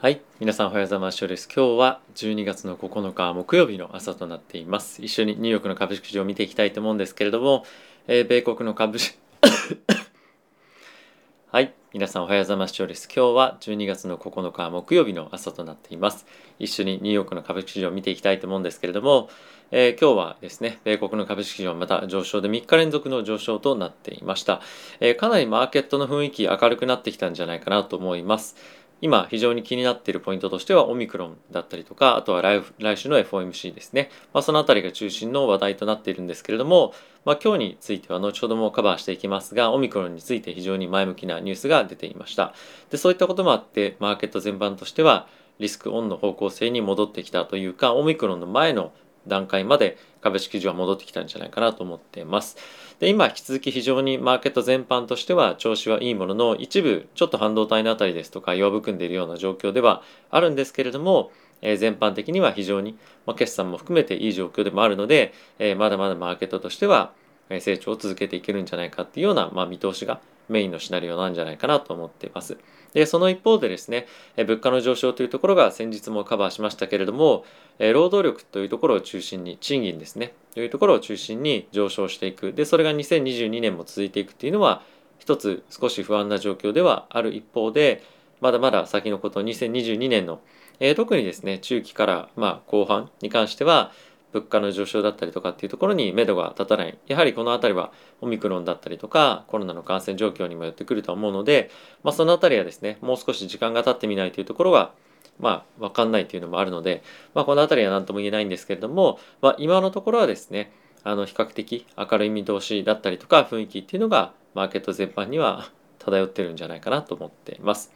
[0.00, 0.20] はい。
[0.38, 1.26] 皆さんおはようございます。
[1.26, 5.02] です今日は12月の9日木曜日の朝となっています。
[5.02, 7.64] 一緒にニューヨークの株式市場を見ていきたいと思うんですけれども、
[8.06, 9.18] えー、米国の株式
[11.50, 11.74] はい。
[11.92, 12.86] 皆さんおはようございます。
[12.86, 16.26] です今日は12月の9日木曜日の朝となっています。
[16.60, 19.28] 一緒にニューヨークの株式市場を見ていきたいと思うんですけれども、
[19.72, 24.60] えー、今日はですね米国の株式市場また上昇で3日連続の上昇となっていました、
[25.00, 28.54] えー、かなりマーケットの雰囲気明るくなってきたんじゃないかなと思います。
[29.00, 36.92] 今非常に気になっているポイントとしてはオミクロンだったりとかあとは来来週の FOMC ですね、まあ、そのあたりが中心の話題となっているんですけれども、
[37.24, 42.54] まあ、今日については後ほどもカバーしていきますがオミクロンについて非常に前向きなニュースが出ていました。
[42.90, 45.28] でそういったこともあってマーケット全般としては
[45.58, 48.92] リスクオンの方向性に戻ってきたというかオミクロンの前の
[49.28, 52.56] 段階まで株式市場は戻ってきたんじゃないかなと思ってます。
[52.98, 61.30] で今引き続き非常にマーケット全般としては調子はいいものの一部ちょっと半導体のあたりですとか弱含んでいるような状況ではあるんですけれども、
[61.62, 67.12] えー、全般的には非常に、まあ、決算も含めていい状況でもあるので、えー、まだまだマーケットとしては
[67.60, 72.58] 成長を続けていけるんじゃないかっていうような、まあ、見通しがメインのシナリオなんじゃないかなと思っています。
[72.94, 77.44] でその一方でですね物価の上昇というところが先日もカバーしましたけれども
[77.78, 82.52] 労働力というところを中心に賃金ですねというところを中心に上昇していく。
[82.52, 84.82] でそれが2022年も続いていくっていうのは
[85.18, 88.02] 一つ少し不安な状況ではある一方で
[88.40, 90.40] まだまだ先のこと2022年の、
[90.80, 93.92] え、特にですね中期からまあ後半に関しては
[94.32, 101.70] 物価の上昇だったりとかっていうところに目処が立たないやはりこの辺りはオミクロンだったりとかコロナの感染状況にもよってくると思うので、
[102.02, 104.92] まあ、その辺りはですねもう少し時間が経ってみないというところは
[105.38, 107.02] まあ分かんないというのもあるので、
[107.34, 110.72] まあ、この辺りは何とも言えないんですけれども、まあ、今のところはですね
[111.04, 117.92] あの比較的明るい見通しだったりとか雰囲気っていうのがマーケット全般には 漂ってるんじゃないかなと思っています。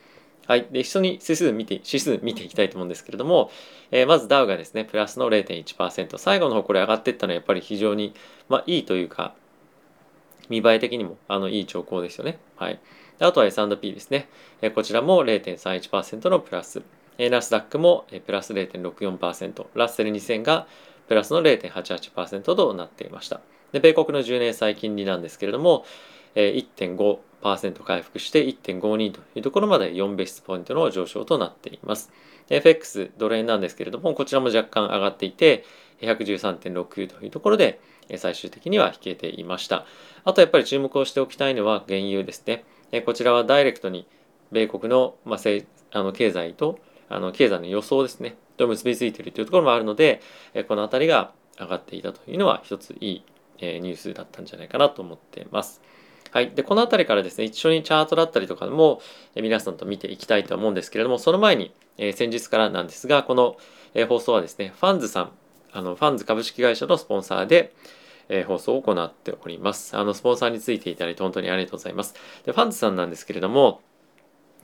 [0.53, 0.67] はい。
[0.71, 3.51] で、一緒に指数見て、指数見ていきたいと思うんですけれども、
[3.91, 6.19] えー、まずダウがですね、プラスの0.1%。
[6.19, 8.13] 最後の方これ上がっていったのはやっぱり非常に、
[8.51, 9.35] まあいいというか、
[10.51, 12.39] 見栄え的にもあのいい兆候ですよね。
[12.57, 12.79] はい。
[13.19, 14.29] あとは S&P ですね。
[14.61, 16.83] えー、こちらも0.31%のプラス。
[17.17, 19.69] えー、ナスダックも、えー、プラス0.64%。
[19.73, 20.67] ラッセル2000が
[21.09, 23.41] プラスの0.88%となっていました。
[23.73, 25.87] で、米国の10年債金利なんですけれども、
[26.35, 27.32] えー、1.5。
[27.43, 32.11] 0.5%回復して1.52というところまで4ベースポイントの上昇となっています。
[32.49, 35.65] FX ドル円なんですけれども、こちらも若干上がっていて、
[36.01, 37.81] 113.69というところで
[38.17, 39.87] 最終的には引けていました。
[40.25, 42.65] あとやっぱり注目をしておきたいのは原油ですね。
[43.05, 44.07] こちらはダイレクトに
[44.51, 45.39] 米国の,、まあ、
[45.93, 50.21] あの経済とあの経済の予想ですね、と結びついているというところもあるので、
[50.67, 53.25] この辺りが上がっていたというのは一ついい
[53.61, 55.83] ニュースだったんじゃないかなと思っています。
[56.33, 56.51] はい。
[56.53, 59.03] で、この辺りからですね、一緒にチャートだったりとかも、
[59.37, 63.59] 皆さんと見ていきたいと思うんですけれども、その前に、えー、先日からなんですが、この、
[63.93, 65.31] え、放送はですね、ファンズさん、
[65.73, 67.75] あの、ファンズ株式会社のスポンサーで、
[68.31, 69.95] えー、放送を行っております。
[69.95, 72.15] あの、スポンサーについていただいて本当にありがとうございます。
[72.47, 73.83] で、ファンズさんなんですけれども、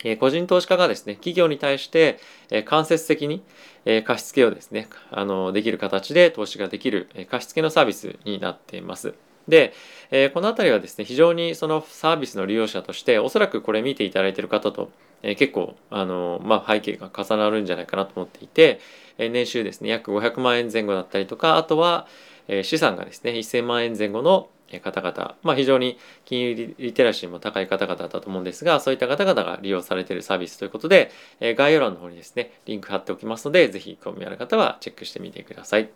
[0.04, 2.18] え個人投資家がですね、企業に対して、
[2.50, 3.42] え間接的に、
[3.84, 9.14] え貸付をですね、あの、できる形で投資ができる、え貸付のサービスになっています。
[9.48, 9.72] で、
[10.10, 14.90] えー、この辺りはですね非常にそのサービスの利用者としておそらくこれ見ていただいている方と、
[15.22, 18.80] えー、結構あの、まあ、背景が重なるんじゃないかなと思っていて、
[19.18, 22.06] えー、年収ですね約500万円前後だったりとかあとは、
[22.46, 24.48] えー、資産がですね1000万円前後の
[24.78, 31.10] 方々、まあ、非常に金融リテラシーも高い方々だと思うんですがそういった方々が利用されているサービスということで、
[31.40, 35.88] え概要欄の方にですねリンク貼っておきますのでぜひ興味ある方はチェックしてみてください。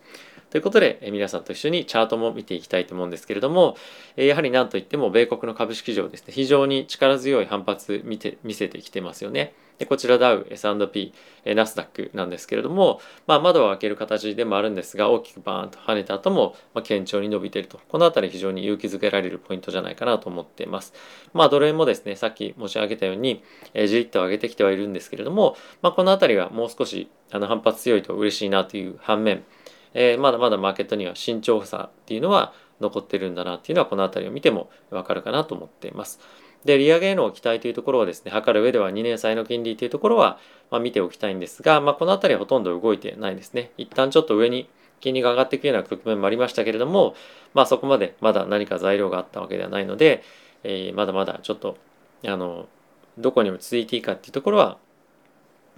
[0.53, 3.75] ということで、え皆さんと一緒にチャートも見ていきたいと思うんですけれども、
[4.19, 9.55] えやはり何といっても米国の株式市場ですね、非常に力強い反発見て見せてきてますよね。
[9.79, 11.15] でこちらダウ、S&P、
[11.47, 17.81] ナスダックなんですけれども、まあ、窓を開ける形でもあるんですが、大きくバーンと跳ねた後も、ま、堅調に伸びていると。
[17.89, 20.93] このあたり非常に勇気づけられるポイントじゃないかなと思っています。
[21.33, 23.43] まあ、ドル円もですね、さっき申し上げたように、
[23.73, 29.43] え、じりっと上げてきてはいるんですけれども、まあ、このあたりはもう少しあの反発強いと嬉しいなという反面、
[29.95, 36.21] えー、まだまだマーケットには慎重さっていうのは残ってるんだなっていうのはこの辺りを見てもわかるかなと思っています。
[36.65, 40.39] で、利上げへの期待というところをですね、測る上では2年債の金利というところは、
[40.71, 43.73] ま、見ておきたいんですが、まあ、この辺りはほとんど動いてないですね。
[43.79, 44.69] 一旦ちょっと上に
[45.01, 47.15] 金利が上がっていくような局面もありましたけれども、
[47.55, 50.23] まあそこまでまだ何か材料があったわけではないので、
[50.63, 51.77] えー、まだまだちょっと、
[52.25, 52.69] あの、
[53.19, 54.79] どこにも続いていいかっていうところは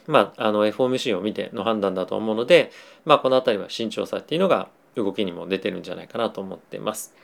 [0.06, 2.70] まあ、あの FOMC を見ての判断だと思うので、
[3.04, 7.14] まあ、この辺りは慎重さっていうのが動きにも出てるんじゃないかなと思ってます。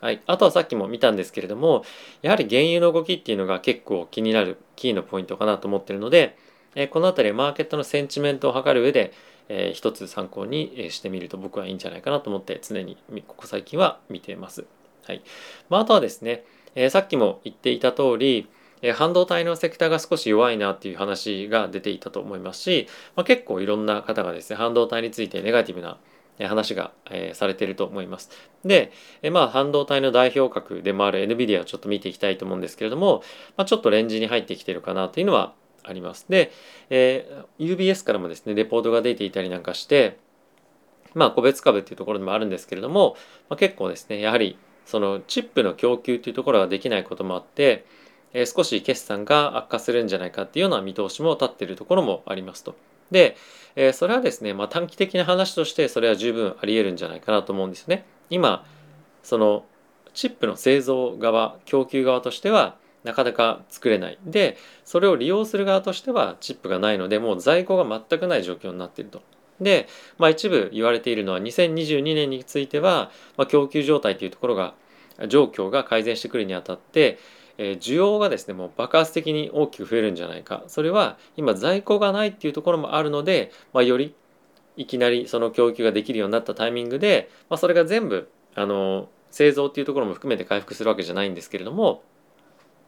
[0.00, 1.84] はい、あとはさっきも見たんですけれども
[2.22, 6.36] やはり原油の動きっていうのが結構気になるキーのポイントかなと思ってるので、
[6.76, 9.12] えこの辺りマーケットのセンチメントを測る上で、
[9.48, 12.96] えー、一つ参考にしてみると僕はいいんじゃないかなと思って常に
[13.26, 14.66] ここ最近は見ています。
[15.04, 15.22] はい
[15.68, 16.44] まあ、あとはですね、
[16.74, 18.46] えー、さっきも言っていた通り、
[18.82, 25.98] え、半導体のセクターが少し弱いなっていう話が出ていたと思いますし、まあ、結構いろんな方がですね半導体についてネガティブな
[26.46, 28.30] 話が、え、されていると思います。
[28.64, 28.92] で、
[29.22, 33.22] え、まあ半導体の代表格でもある NVIDIA をちょっと見ていきたいと思うんですけれども、
[33.56, 36.26] まあ、ちょっとレンジに入ってきてるかなというのはあります。
[36.28, 36.52] で、
[36.90, 40.18] えー、UBS からもですね、レポートが出ていたりなんかして、
[41.14, 43.16] まあ個別株っていうところでもあるんですけれども、
[43.48, 47.84] まあ、結構ですね、やはりそのチップの供給というところができないこともあって、
[48.32, 52.76] え、少し決算が悪化するんじゃないかっていうような見通しも立っているところもありますと。
[53.10, 53.36] で、
[53.76, 58.04] え、それはですね、まあ、短期的な話としてそれは十分あり得るんじゃないかなと思うんですね。
[58.30, 58.66] 今
[59.22, 59.64] その
[60.14, 69.22] チップの製造側供給側としてはなかなか作れないでそれを利用する側としてはチップがないのでもう在庫が全くない状況になっていると。
[69.60, 69.88] で、
[70.18, 74.74] まあ、一部言われているのは2022年については、まあ、供給状態というところが
[75.28, 77.18] 状況が改善してくるにあたって
[77.58, 80.64] 需要がですねもう爆発的に大きく増えるんじゃないか。
[80.68, 84.14] それは今在庫がないっていうところもあるので、まあ、より
[84.76, 92.02] いきなりその供給ができるようになったタイミングで、まあ、それが全部あの製造っていうところも含めて回復するわけじゃないんですけれども、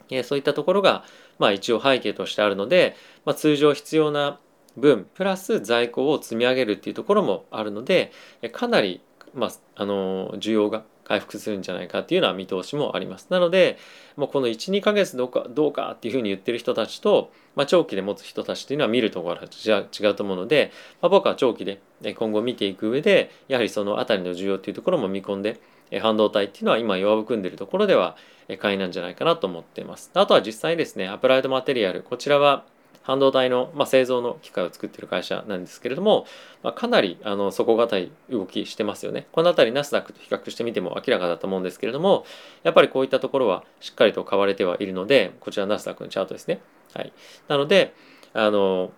[0.09, 1.05] えそういったところが、
[1.39, 4.39] まあ、一応背景としてあるので、まあ、通常必要な
[4.77, 8.13] 分プラス在庫を積み上げるっていうところもあるので
[8.53, 9.01] かなり、
[9.35, 13.27] まあ、あの需要が回復するんじゃないかっていうような見通しもあります。
[13.31, 13.79] なので、
[14.17, 20.71] もうこの1、2ヶ月どうかどうかっていうふうに言ってる人たちと、まあ、長期で持つ人たちっていうのは見るところが違うと思うので、
[21.03, 21.81] まあ、僕は長期で
[22.15, 25.59] 今後見ていく上で、やはりその辺りの需要っていうところも見込んで、
[26.01, 28.17] 半導体っていうのは今弱含んでるところでは
[28.61, 30.13] 買いなんじゃないかなと思っています。
[30.15, 32.65] あとは実際ですね、アプライドマテリアル、こちらは
[33.03, 36.27] 半導体の、まあ、製造の機械を作ってる会社なんですけれども、
[36.63, 39.27] まあ、かなりあの底堅い動きしてますよね。
[39.33, 42.25] この辺りナスダックと比較してみても明らかだと思うんですけれども、
[42.63, 46.61] やっぱりこういったところはしっかりと買われてはいるので、こちらナスダックのチャートですね。
[46.95, 47.13] はい。
[47.49, 47.95] なので、
[48.33, 48.93] あの、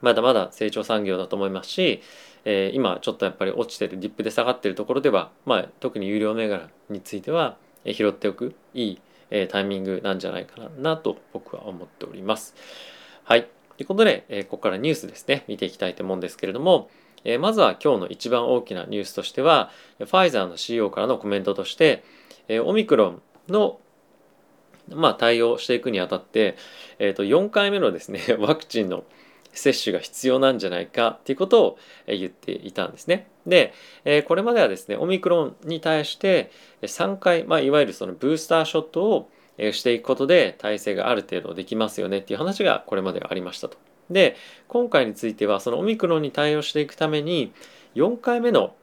[0.00, 2.02] まだまだ成長産業だと思いますし、
[2.44, 12.54] えー、今ちょっとやっぱり落ちてるディップで下がってるところでは、まあ、特に有料銘柄については、え拾っておくいい、えー、タイミングなんじゃないかなと僕は思っております。
[13.24, 13.48] はい。
[13.76, 16.90] ということで、えここからニュースですね、見ていきたいと思うんですけれども、
[17.24, 22.04] えまずは今日の一番大きなニュースとしては、ファイザーの CEO からのコメントとして、
[22.48, 23.80] えオミクロンの
[24.94, 26.56] まあ、対応していくにあたって、
[26.98, 29.04] えー、と4回目のですね ワクチンの
[29.52, 33.28] 接種が必要なんじゃないかっていうことを言っていたんですね。
[33.46, 33.72] で、
[34.04, 36.50] えこれまではですねオミクロンに対して
[36.82, 39.30] 3回、まあ、いわゆるそのブースターショットを
[39.72, 43.76] していくことで体制がある程度できますよねっていう話がこれまでありましたと。
[44.10, 44.36] で
[44.68, 47.52] 今回についてはそのオミクロンに対応していくために
[47.94, 48.74] 4回目の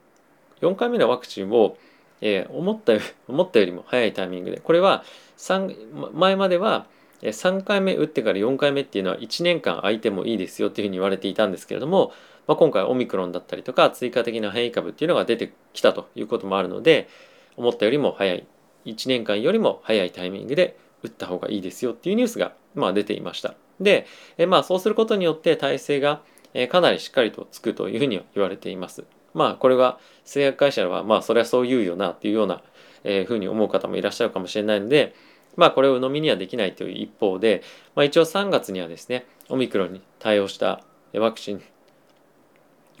[0.60, 1.76] 4回目のワクチンを、
[2.20, 2.94] えー、思った
[3.28, 5.04] 思ったよりも早いタイミングでこれは
[5.36, 6.86] 3前までは
[7.22, 12.12] 3回目打ってから4回目っていうのは1年間空いてもいいですよっていうふうに言われていたんですけれども、
[12.46, 17.08] まあ、今回オミクロンだったりとか追加的な変異株っていうのが出てきたということもあるので
[17.56, 18.46] 思ったよりも早い
[18.86, 23.54] 1年間よりも早いタイミングで打った方がいいですよっていうニュースが、まあ、出ていました。
[23.80, 26.22] で、えまあ、そうすることによって体制が、
[26.54, 29.04] えかなりしっかりとつくというふうに言われています。
[29.34, 32.62] まあこれは製薬会社はまあそれはそう言うよなっていうような、
[33.04, 35.14] えー、ふうに思う方もいらっしゃるかもしれないので
[35.56, 37.62] まあこれを鵜呑みにはできないという一方で、
[37.94, 40.82] まあ、一応3月にはですねオミクロンに対応した
[41.14, 41.62] ワクチン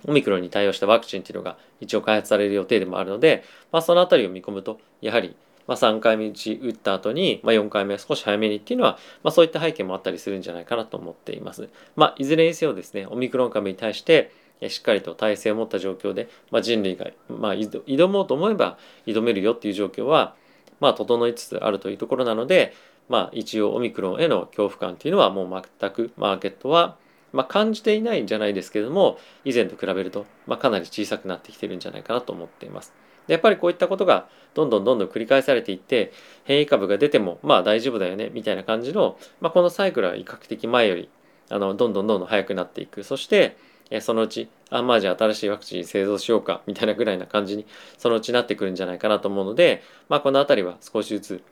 [0.06, 3.42] オミクロンに対応したワクチンっていうのが一応開発される予定でもあるので、
[3.72, 5.34] まあ、そのあたりを見込むとやはり
[5.68, 11.68] まあ、3回目打ち打った後に、まあ、4回目は少し早めにっていうのは、まあ、そういった背景もあったりするんじゃないかなと思っています。
[11.94, 14.32] まあ、いずれにせよですねオミクロン株に対して
[14.68, 20.34] しっかりと体制を持った状況で、まあ、人類が、まあ、挑もうと思えば挑めるよっていう状況は、
[20.80, 22.74] まあ、整いつつあるというところなので、
[23.08, 26.96] まあ、一応オミクロンへの恐怖感っていうのはもう全くマーケットは、
[27.32, 32.92] まあ、感じていないんじゃないですけれども以前と比べると、まあ、かなり小さくなってきてるんじゃないかなと思っています。
[33.28, 36.12] でやっぱりこういったことがどんどんどんどん繰り返されていって
[36.44, 41.08] 変異株が出てもまあ大丈夫だよねみたいな感じの、まあ、このサイクルは比較的前より
[41.50, 43.56] あのどんどんどんどん早くなっていくそして
[44.00, 47.66] そのうちあまあじゃあ新しいワクチン製造しようかみたいなぐらいな感じに
[47.96, 51.42] そのうちなってくるんじゃないかなと思うので、まあ、この辺りは少しずつ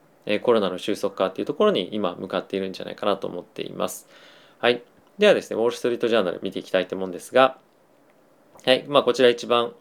[0.41, 4.07] コロナの収束化っていうところに今向かっているんじゃないかなと思っています。
[4.59, 4.83] はい。
[5.17, 7.57] ではですね、ウォール・ストリート・ジャーナル見ていきたいと思うんですが、
[8.65, 8.83] はい。
[8.87, 9.71] まあ、こちら一番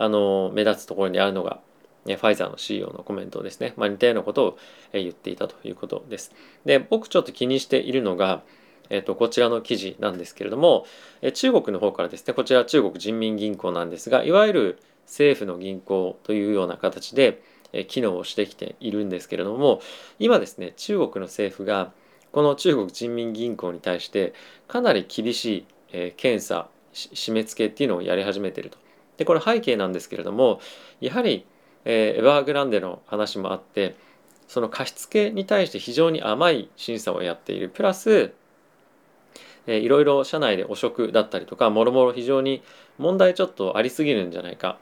[0.00, 1.60] あの目立つところにあるのが
[2.06, 4.58] ファイザーの CEO のコメントですね、まあ、似たようなことを
[4.94, 6.32] 言っていたということです。
[6.64, 8.42] で僕ちょっと気にしているのが
[8.92, 10.84] えーと、こちらの記事なんですけれども、
[11.34, 17.40] 中国の方からですねこちら中国人民銀行なんですがいわゆる政府の銀行というような形で、
[17.86, 19.80] 機能をしてきているんですけれども
[20.18, 21.92] 今ですね中国の政府が
[22.32, 24.34] この中国人民銀行に対して
[24.66, 28.89] かなり厳しい、検査締め付けっていうのをやり始めていると。
[29.20, 30.60] でこれ背景なんですけれども
[30.98, 31.44] やはり、
[31.84, 33.94] えエバーグランデの話もあって
[34.48, 38.32] その貸付に対して非常に甘い審査をやっているプラス
[39.66, 42.62] えいろいろ社内で汚職だったりとかもろもろ非常に
[42.96, 44.78] 問題ちょっとありすぎるんじゃないか、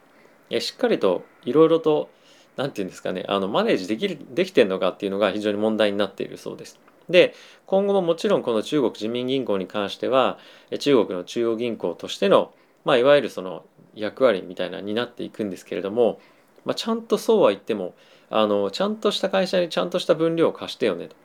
[0.50, 2.08] えしっかりといろいろと
[2.56, 6.78] 何て言うんですかねあのマネージできるできてんのかっていうのが非常に問題になっているそうです。
[7.08, 7.34] で
[7.66, 10.38] 今後ももちろんこの中国人民銀行に関しては
[10.78, 12.52] 中国の中央銀行としての、
[12.88, 16.20] まあ、いわゆるその役割みたいなになっていくんですけれども、
[16.64, 17.94] まあ、ちゃんとそうは言っても
[18.30, 21.16] あのちゃんとした会社にちゃんとした分量を貸してよねと。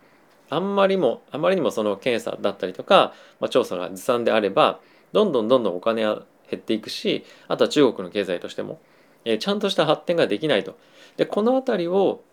[0.50, 4.82] あんまりもあまりにもその検査だったりとか、まあ、調査がずさんであれば
[5.14, 8.82] どんどんどんどんお金は減っていくしあとは中国の経済としても、
[9.24, 10.78] えー、ちゃんとした発展ができないと。
[11.16, 12.24] でこの辺りを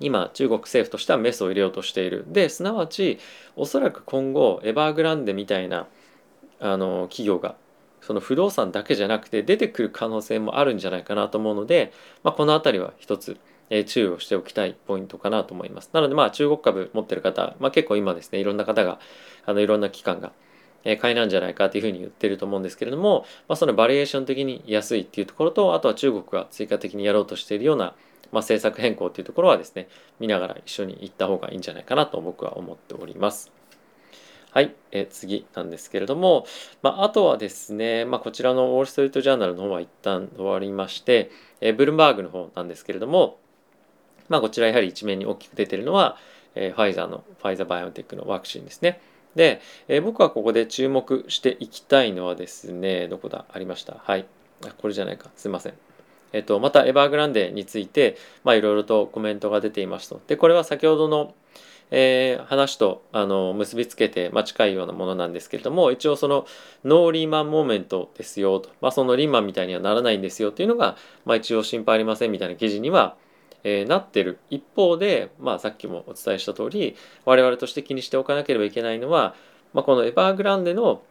[0.00, 3.20] 今中国政府としてはメスを入れようとしているですなわち
[3.54, 5.86] おそらく今後エバーグランデみたいな
[6.58, 7.54] あの企業が
[8.06, 11.92] その不動産だけじゃなくて出てくる可能性もあるんじゃないかなと思うので、
[12.22, 13.38] まあ、この辺りは一つ
[13.70, 15.90] え注意をしておきたいポイントかなと思います。
[15.92, 18.98] なのでまあ中国株持ってる方、まあ、結構今ですねいろんな方が
[19.46, 20.32] あのいろんな機関が
[21.00, 27.94] 買いなんじゃないかというふうに言ってると思うんですけれども、まあ、そのバリエーション的に安いっていうところとあとは中国が追加的にやろうとしているような、まあ、
[28.40, 29.88] 政策変更っていうところはですね
[30.20, 33.50] 見ながら一緒に行った方がいいんじゃないかなと僕は思っております。
[34.54, 36.46] はい、え次なんですけれども、
[36.80, 43.40] まあ、あとはですね、まあ、こちらのウォール・ストリート・ジャーナルの方は一旦終わりまして、えブルームバーグの方なんですけれども、
[44.28, 46.16] まあ、こちらやはり一面に大きく出てるのは、
[46.54, 49.00] えー、ファイザーのファイザーバイオテックのワクチンですね。
[49.34, 53.46] で、えー、僕はここで注目していきたいのはですね、どこだ？
[53.52, 53.96] ありました。
[54.04, 54.24] はい。
[54.78, 55.30] これじゃないか。
[55.34, 55.74] すいません。
[56.32, 60.20] えっ、と、またエバーグランデについて、まあ、いろいろとコメントが出ていますと。
[60.28, 61.34] で、これは先ほどの、
[61.90, 66.46] えー、話とあの結びつけて、まあ、近いようなものなんですけれども一応その
[66.84, 73.16] No Lehman Moment ですよと、まあ、そのリーマンみたいにはならないんですよというのが、まあ、一応心配ありませんみたいな記事には
[73.64, 79.34] えー、なってる一方で、まあ、さっきもお伝えした通り我々として気にしておかなければいけないのは、
[79.72, 81.02] まあ、このエバーグランデの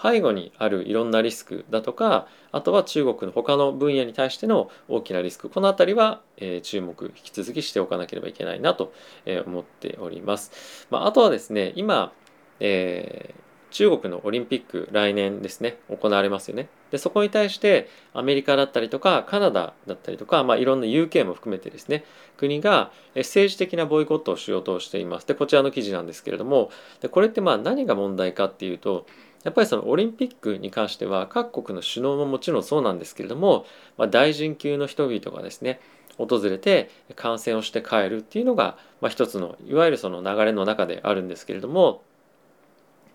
[0.00, 8.92] 背後にあるいろんなリスクだとかあとは中国の他の分野に対しての大きなリスクこの辺りは、え、注目引き続きしておかなければいけないなと、
[9.24, 10.86] え、思っております。
[10.90, 12.12] まあ、あとはですね今、
[12.60, 22.04] えー中国のオリンピック来年ですね行われますよねでそこに対してアメリカだったりとかカナダだったりとか、まあ、いろんな UK も含めてですね
[22.38, 29.06] 国が政治的なボイコットをしようとしていますでこちらの記事なんですけれどもでこれってまあ何が問題かっていうと
[29.46, 33.64] やっぱりそのオリンピックに関しては各国の首脳ももちろんそうなんですけれども、
[33.96, 35.80] まあ、大臣級の人々がですね
[36.18, 42.02] 訪れて観戦をして帰るっていうのが、まあ、一つのいわゆるその流れの中であるんですけれども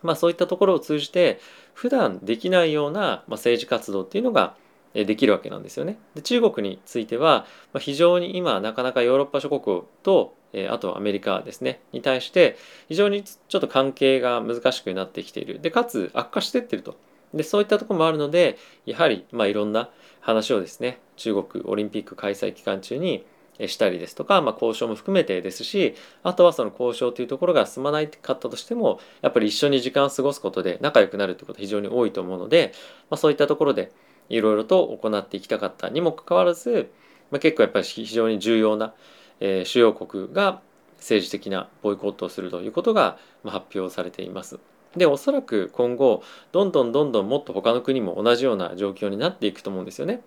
[0.04, 1.40] まあ、そういったところを通じて
[1.74, 4.56] 普段できないような政治活動っていうのが
[4.93, 5.98] できるわけなんですよね。
[6.15, 7.45] で中国については
[7.79, 10.36] 非常に今なかなかヨーロッパ諸国と
[10.69, 11.79] あとアメリカですね。
[11.93, 12.57] に対して
[12.89, 15.60] 非常にちょっと関係が難しくなってきている。
[15.60, 16.95] でかつ悪化していってると。
[17.33, 23.25] でそういったとこもあるのでやはりまあいろんな話をですね中国オリンピック開催期間中に
[23.67, 32.74] したりですとか、まあ、交渉も含めてですしあとはその交渉というところが進まないかったとしてもやっぱり一緒に時間を過ごすことで仲良くなるということは非常に多いと思うので、
[33.10, 33.91] まあ、そういったところで
[34.36, 36.92] いろいろと行っていきたかったにもかかわらず、
[37.32, 38.94] まあ、結構やっぱり非常に重要な、
[39.40, 40.62] えー、主要国が
[40.98, 44.60] 政治的なボイコットをするということが発表されています。
[44.96, 46.22] でおそらく今後
[46.52, 50.22] どんどんどんどんもっと他の国も同じような状況になっていくと思うんですよね。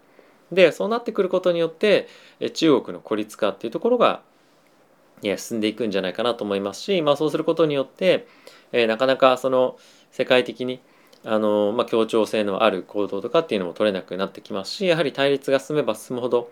[0.52, 2.08] でそうなってくることによって
[2.54, 4.22] 中国の孤立化っていうところが
[5.36, 8.26] 進んでいくんじゃないかなと思いますし、まあ、そうすることによって、
[8.72, 9.76] えなかなかその
[10.10, 10.80] 世界的に
[11.24, 16.50] あの、まあ、協調性のある行動とかっていうのも取れなくなってきますしやはり対立が進めば進むほど、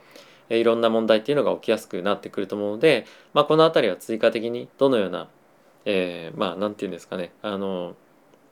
[0.48, 5.28] えいろんな問題っていうのが起きやすくなってくると思うので、まあ、この辺りは追加的にどのような、
[5.84, 7.94] えー、まあ何て言うんですかねあの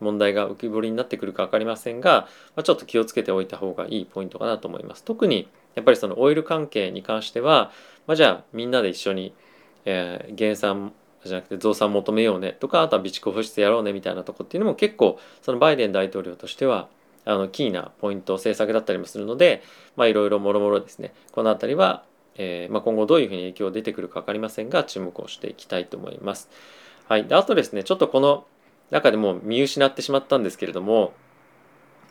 [0.00, 5.04] 問題が浮き彫りになってくるか分かりませんが、まあ、ちょっと気をつけておいた方がいいポイントかなと思います。
[5.04, 7.70] 特にやっぱりそのオイル関係に関しては、
[8.06, 9.34] まあ、じゃあみんなで一緒に、
[9.84, 10.92] えー、減産
[11.24, 12.56] じゃなくて増産求めようね。
[12.58, 16.88] とかあとは備蓄放出やろうねみたいなとこっていうのも結構そのバイデン大統領としては
[17.24, 19.62] あのキーなポイント政策だったりもするので
[19.98, 21.12] いろいろもろもろですね。
[21.32, 22.04] この辺りは、
[22.36, 26.48] えーまあ、今後どういうふうに影響出てくるか分かりませんが注目をしていきたいと思います。
[27.08, 28.46] はい、であとですねちょっとこの
[28.90, 31.12] 中でも見失ってしまったんですけれども、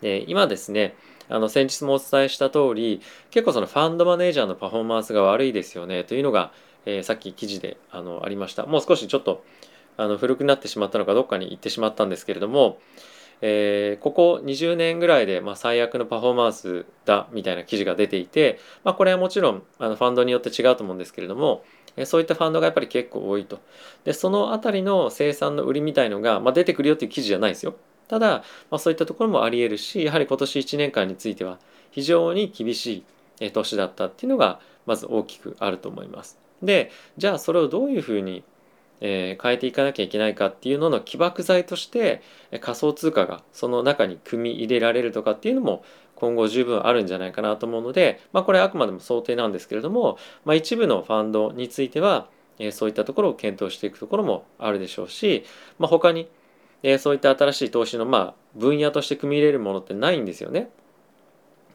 [0.02, 0.94] え今ですね
[1.28, 3.00] あの先日もお伝えした通り
[3.30, 6.52] 結構そのファンドマネージャーのパフォーマンスが悪いですよねというのが、
[6.86, 9.44] えー、さっき記事であのありましたもう少しちょっと
[9.96, 12.78] あの古くなってしまったのかどっかに行ってしまったんですけれども、
[13.42, 21.64] えー、ここ20年ぐらいで、まあ、最悪のパフォーマンスだみたいな記事が出ていて、まあ、これはもちろんあのファンドによって違うと思うんですけれども
[21.96, 23.60] えそういったファンドがやっぱり結構多いと。
[24.04, 27.74] で、そのあたりの生産の売りみたいのが、まあ、出てくるよっていう記事じゃないですよ。
[28.08, 31.60] ただ、まあ、そういったところもありえるしやはり今年1年間については
[31.92, 33.04] 非常に厳し
[33.38, 36.36] い年だったっていうのがまず大きくあると思います。
[36.62, 38.44] でじゃあそれをどういうふうに、
[39.00, 42.22] えー、変えていかなきゃいけないかっていうのの起爆剤として
[42.60, 52.28] 仮想通貨がその中に組み入れられるとかっていうのも今後十分あるんじゃないかなと思うので、まあ、これはあくまでも想定なんですけれども、まあ、一部のファンドについては
[52.72, 55.44] そういったところを検討していくところもあるでしょうし、
[55.78, 56.28] まあ、他に
[56.82, 60.70] でそういった新しい投資のまあ分野として組み入れるものってないんですよね。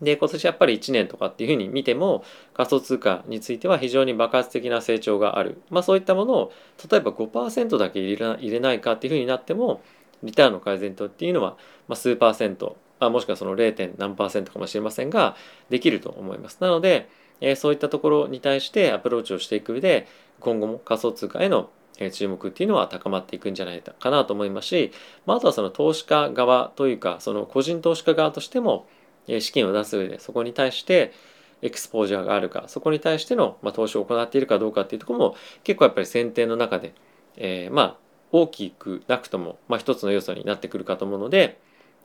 [0.01, 2.23] で今年やっぱり1年とかっていうふうに見ても
[2.53, 6.51] 仮想通貨については非常に爆発的な成長がある、まあ、そういったものを
[6.89, 9.81] 例えば5%だけ入れ入れないかっていうふうになっても
[10.23, 13.93] リターンの改善とっていうのは、まあ、数パーセントあもしくはその 0.
[13.97, 15.35] 何パーセントかもしれませんが
[15.69, 16.57] できると思います。
[16.61, 17.09] なので、
[17.41, 20.07] えー、そういったところに対してアプローチをしていく上で
[20.39, 21.69] 今後も仮想通貨への
[22.11, 24.91] 注目っていうのは高まっていくんじゃないかなと思いますし、
[25.25, 28.87] まあ、あとはその投資家側というかその個人投資家側としても
[29.27, 31.13] 資金を出す上でそこに対して
[31.61, 36.93] エクスポージャーがあるかそこに対しての、ま投資を行っているかどうかっていうところも結構やっぱり選定の中で、
[37.37, 37.97] えー、まあ
[38.31, 41.59] 大きくなくとも、まあ、一つの要素になってくるかと思うので、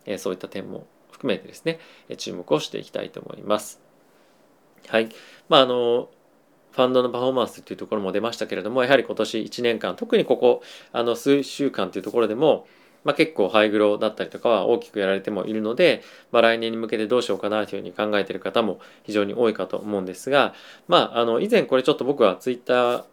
[0.06, 1.78] えー、そういった点も含めてですね
[2.16, 3.80] 注目をしていきたいと思います。
[4.88, 5.08] はい
[5.48, 6.08] まああの
[6.72, 10.62] ファンドのパフォーマンスっていうところも出ましたけれどもやはり今年1年間特にここ
[10.92, 12.66] あの数週間というところでも、
[13.04, 16.02] まあ、結構ハイグロだったりとかは大きくやられてもいるので、
[16.32, 20.54] まあ、来年に向けてどうしようかなというふうに考えている方も非常に多いかと思うんですが、
[20.88, 23.04] まあ、あの以前これちょっと僕はツイッター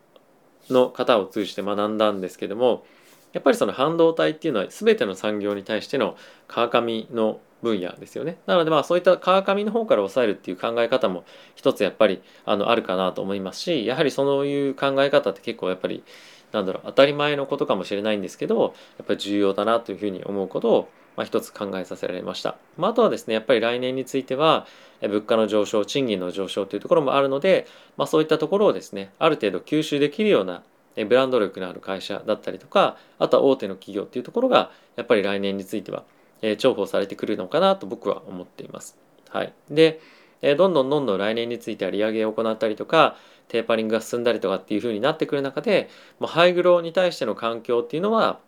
[0.70, 2.86] の方を通じて学んだんですけども
[3.34, 8.38] やっぱりその半導体っていうのは全ての産業に対しての川上の分野ですよね。
[8.46, 11.24] なのでまあそういった川上の方から抑えるっていう考え方も
[11.56, 16.04] 一つやっぱりあのあるかなと思いますしやはりそういう考え方って結構やっぱり
[16.52, 22.58] なんだろう当たり前のことかもしれないんですけどやっぱり重要だなというふうに思うことをまあ、一つ考えさせられました。
[22.78, 24.68] まあ、あとはですねやっぱり来年については
[25.02, 27.66] 物価の上昇賃金の上昇というところもあるので、
[27.98, 30.62] まあ、そういったところをですねある程度吸収できるような
[30.96, 36.04] ブランド力のある会社だったりとかあとは大手の企業っていうところがやっぱり来年については
[36.42, 38.96] 重宝されてくるのかなと僕は思っています。
[39.30, 40.00] はい、で、
[40.42, 43.16] えどんどんどんどん来年については利上げを行ったりとか
[43.48, 48.40] テーパリングが進んだりとかっていう風になってくる中で、まあ、ハイグローに対しての環境っていうのは、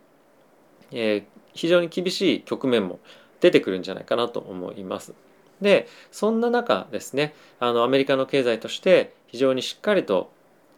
[0.91, 1.23] えー、
[1.53, 2.99] 非常に厳しい局面も
[3.39, 5.13] 出てくるんじゃないかなと思います。
[5.61, 10.31] でそんな中ですねあのアメリカの経済として非常にしっかりと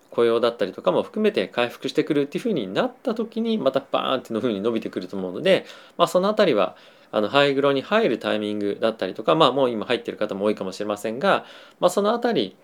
[0.09, 5.65] 雇用だったりとかも含めて回復してくるっていうふうになった時にまたバーンっていうふうに伸びてくると思うので、
[5.97, 6.75] まあ、その辺りは
[7.11, 11.45] あのハイグロに入るタイミングだったりとかまあもう今入ってる方も多いかもしれませんが、
[11.79, 12.55] まあ、その辺り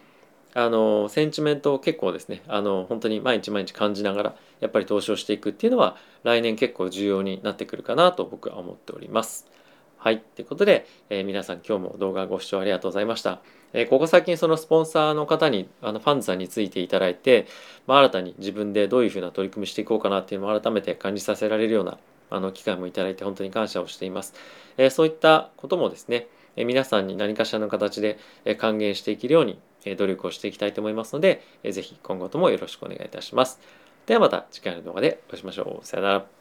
[0.54, 9.58] あのセンチメントを結構ですねあの本当に毎日毎日感じながらやっぱり投資をしていくっていうのは来年結構重要になってくるかなと僕は思っております。
[10.00, 10.20] はい。
[10.20, 13.42] ということで、えー、皆さん今日も動画ご視聴ありがとうございました。
[13.74, 17.48] えー、ここ最近そのスポンサーの方に、あのファンズさんについていただいて、
[17.88, 21.98] まあ、新たに自分でどういうふうな取り組みしていこうかなっていうのを改めて感じさせられるような
[22.30, 24.34] あの機会もいただいて本当に感謝をしています。
[24.78, 33.60] えー、そういったこともですね、え皆さんに何かしらの形でえ還元していけるようにえ努力をしていきたいと思いますので、ぜひ今後ともよろしくお願いいたします。
[34.06, 35.86] ではまた次回の動画でお会いしましょう。
[35.86, 36.37] さよなら。